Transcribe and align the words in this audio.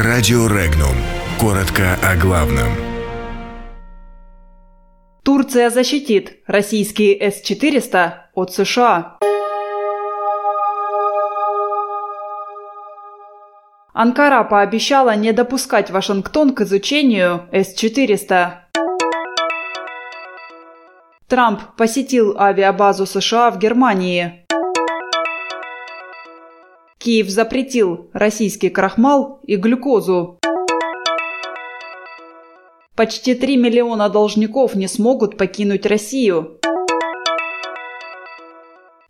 Радио 0.00 0.46
Регнум. 0.46 0.94
Коротко 1.40 1.98
о 2.04 2.14
главном. 2.14 2.68
Турция 5.24 5.70
защитит 5.70 6.36
российские 6.46 7.20
С-400 7.20 8.12
от 8.32 8.52
США. 8.52 9.18
Анкара 13.92 14.44
пообещала 14.44 15.16
не 15.16 15.32
допускать 15.32 15.90
Вашингтон 15.90 16.54
к 16.54 16.60
изучению 16.60 17.48
С-400. 17.50 18.50
Трамп 21.26 21.60
посетил 21.76 22.38
авиабазу 22.38 23.04
США 23.04 23.50
в 23.50 23.58
Германии. 23.58 24.46
Киев 27.08 27.30
запретил 27.30 28.10
российский 28.12 28.68
крахмал 28.68 29.40
и 29.46 29.56
глюкозу. 29.56 30.38
Почти 32.94 33.34
3 33.34 33.56
миллиона 33.56 34.10
должников 34.10 34.74
не 34.74 34.88
смогут 34.88 35.38
покинуть 35.38 35.86
Россию. 35.86 36.58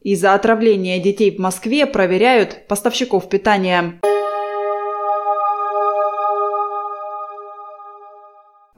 Из-за 0.00 0.34
отравления 0.34 1.00
детей 1.00 1.34
в 1.34 1.40
Москве 1.40 1.86
проверяют 1.86 2.68
поставщиков 2.68 3.28
питания. 3.28 4.00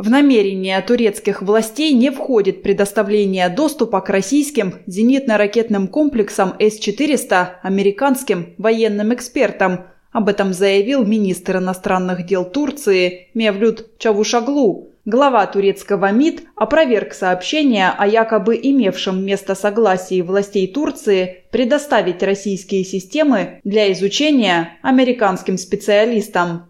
В 0.00 0.09
намерение 0.09 0.80
турецких 0.80 1.42
властей 1.42 1.92
не 1.92 2.10
входит 2.10 2.62
предоставление 2.62 3.50
доступа 3.50 4.00
к 4.00 4.09
российским 4.09 4.76
зенитно-ракетным 4.86 5.88
комплексам 5.88 6.54
С-400 6.59 7.48
американским 7.62 8.54
военным 8.56 9.12
экспертам. 9.12 9.88
Об 10.10 10.30
этом 10.30 10.54
заявил 10.54 11.04
министр 11.04 11.59
иностранных 11.59 12.24
дел 12.24 12.46
Турции 12.46 13.28
Мевлют 13.34 13.98
Чавушаглу. 13.98 14.88
Глава 15.04 15.46
турецкого 15.46 16.10
МИД 16.12 16.45
опроверг 16.56 17.12
сообщение 17.12 17.90
о 17.90 18.06
якобы 18.06 18.59
имевшем 18.62 19.23
место 19.23 19.54
согласии 19.54 20.23
властей 20.23 20.66
Турции 20.66 21.45
предоставить 21.51 22.23
российские 22.23 22.84
системы 22.84 23.60
для 23.65 23.93
изучения 23.93 24.78
американским 24.80 25.59
специалистам. 25.59 26.70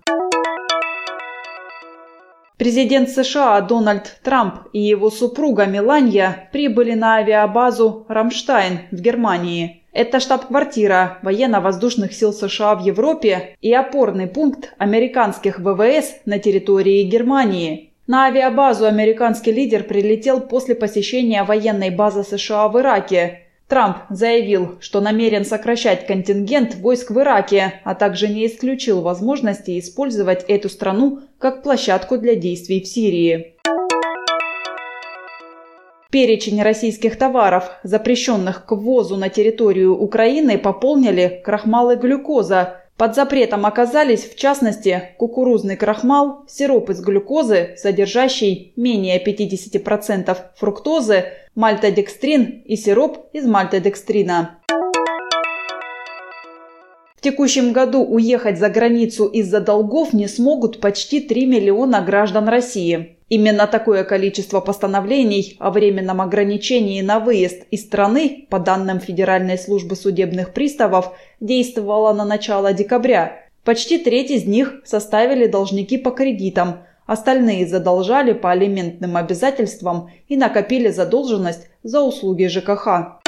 Президент 2.61 3.09
США 3.09 3.59
Дональд 3.63 4.19
Трамп 4.23 4.67
и 4.75 4.81
его 4.81 5.09
супруга 5.09 5.65
Меланья 5.65 6.51
прибыли 6.53 6.93
на 6.93 7.15
авиабазу 7.15 8.05
«Рамштайн» 8.07 8.81
в 8.91 9.01
Германии. 9.01 9.83
Это 9.95 10.21
штаб-квартира 10.21 11.21
военно-воздушных 11.23 12.13
сил 12.13 12.35
США 12.35 12.75
в 12.75 12.85
Европе 12.85 13.57
и 13.63 13.73
опорный 13.73 14.27
пункт 14.27 14.75
американских 14.77 15.59
ВВС 15.59 16.17
на 16.27 16.39
территории 16.39 17.03
Германии. 17.05 17.95
На 18.07 18.27
авиабазу 18.27 18.85
американский 18.85 19.53
лидер 19.53 19.83
прилетел 19.85 20.43
после 20.43 20.75
посещения 20.75 21.43
военной 21.45 21.89
базы 21.89 22.25
США 22.25 22.69
в 22.69 22.79
Ираке. 22.79 23.47
Трамп 23.71 23.99
заявил, 24.11 24.79
что 24.81 25.01
намерен 25.01 25.45
сокращать 25.45 26.05
контингент 26.05 26.75
войск 26.75 27.13
в 27.13 27.21
Ираке, 27.21 27.75
а 27.85 27.95
также 27.95 28.27
не 28.27 28.49
исключил 28.49 29.01
возможности 29.01 29.79
использовать 29.79 30.45
эту 30.49 30.69
страну 30.69 31.21
как 31.39 31.63
площадку 31.63 32.19
для 32.19 32.35
действий 32.35 32.81
в 32.81 32.89
Сирии. 32.89 33.55
Перечень 36.11 36.61
российских 36.61 37.17
товаров, 37.17 37.71
запрещенных 37.85 38.67
к 38.67 38.73
ввозу 38.73 39.17
на 39.17 39.29
территорию 39.29 39.97
Украины, 39.97 40.59
пополнили 40.59 41.41
крахмал 41.45 41.93
и 41.93 41.97
глюкоза. 41.97 42.81
Под 43.01 43.15
запретом 43.15 43.65
оказались, 43.65 44.29
в 44.29 44.37
частности, 44.37 45.15
кукурузный 45.17 45.75
крахмал, 45.75 46.45
сироп 46.47 46.91
из 46.91 47.01
глюкозы, 47.01 47.71
содержащий 47.79 48.75
менее 48.77 49.25
50% 49.25 50.37
фруктозы, 50.55 51.25
мальтодекстрин 51.55 52.63
и 52.63 52.77
сироп 52.77 53.31
из 53.33 53.47
мальтодекстрина. 53.47 54.59
В 57.21 57.23
текущем 57.23 57.73
году 57.73 58.03
уехать 58.03 58.59
за 58.59 58.71
границу 58.71 59.27
из-за 59.27 59.61
долгов 59.61 60.15
не 60.15 60.27
смогут 60.27 60.81
почти 60.81 61.21
3 61.21 61.45
миллиона 61.45 62.01
граждан 62.01 62.49
России. 62.49 63.19
Именно 63.29 63.67
такое 63.67 64.05
количество 64.05 64.61
постановлений 64.61 65.55
о 65.59 65.71
временном 65.71 66.23
ограничении 66.23 67.03
на 67.03 67.21
выезд 67.21 67.65
из 67.71 67.83
страны, 67.83 68.47
по 68.49 68.59
данным 68.59 69.01
Федеральной 69.01 69.59
службы 69.59 69.97
судебных 69.97 70.55
приставов, 70.55 71.13
действовало 71.41 72.15
на 72.15 72.25
начало 72.25 72.73
декабря. 72.73 73.37
Почти 73.65 73.99
треть 73.99 74.31
из 74.31 74.47
них 74.47 74.81
составили 74.87 75.47
должники 75.47 75.99
по 75.99 76.13
кредитам, 76.13 76.85
остальные 77.05 77.67
задолжали 77.67 78.33
по 78.33 78.51
алиментным 78.51 79.19
обязательствам 79.19 80.09
и 80.27 80.39
накопили 80.39 80.89
задолженность 80.89 81.69
за 81.83 82.01
услуги 82.01 82.47
ЖКХ. 82.47 83.20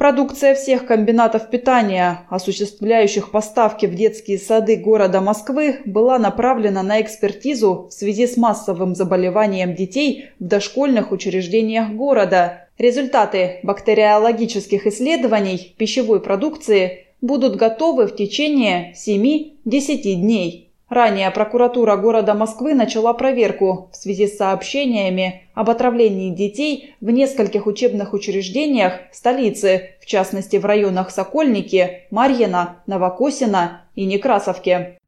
Продукция 0.00 0.54
всех 0.54 0.86
комбинатов 0.86 1.50
питания, 1.50 2.24
осуществляющих 2.30 3.30
поставки 3.30 3.84
в 3.84 3.94
детские 3.94 4.38
сады 4.38 4.76
города 4.76 5.20
Москвы, 5.20 5.80
была 5.84 6.18
направлена 6.18 6.82
на 6.82 7.02
экспертизу 7.02 7.88
в 7.90 7.92
связи 7.92 8.26
с 8.26 8.38
массовым 8.38 8.94
заболеванием 8.94 9.74
детей 9.74 10.30
в 10.38 10.44
дошкольных 10.44 11.12
учреждениях 11.12 11.90
города. 11.90 12.68
Результаты 12.78 13.60
бактериологических 13.62 14.86
исследований 14.86 15.74
пищевой 15.76 16.22
продукции 16.22 17.08
будут 17.20 17.56
готовы 17.56 18.06
в 18.06 18.16
течение 18.16 18.94
7-10 18.94 20.14
дней. 20.14 20.69
Ранее 20.90 21.30
прокуратура 21.30 21.94
города 21.96 22.34
Москвы 22.34 22.74
начала 22.74 23.12
проверку 23.12 23.90
в 23.92 23.96
связи 23.96 24.26
с 24.26 24.36
сообщениями 24.36 25.44
об 25.54 25.70
отравлении 25.70 26.34
детей 26.34 26.96
в 27.00 27.10
нескольких 27.10 27.68
учебных 27.68 28.12
учреждениях 28.12 28.94
столицы, 29.12 29.94
в 30.00 30.06
частности 30.06 30.56
в 30.56 30.64
районах 30.64 31.12
Сокольники, 31.12 32.02
Марьино, 32.10 32.82
Новокосино 32.88 33.82
и 33.94 34.04
Некрасовке. 34.04 34.98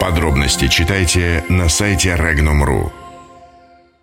Подробности 0.00 0.66
читайте 0.68 1.44
на 1.50 1.68
сайте 1.68 2.16
Regnum.ru. 2.18 3.01